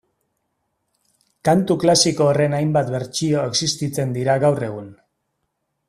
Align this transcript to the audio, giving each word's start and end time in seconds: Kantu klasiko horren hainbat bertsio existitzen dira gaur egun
Kantu 1.49 1.77
klasiko 1.83 2.27
horren 2.31 2.57
hainbat 2.61 2.91
bertsio 2.97 3.45
existitzen 3.53 4.17
dira 4.19 4.41
gaur 4.47 4.65
egun 4.71 4.93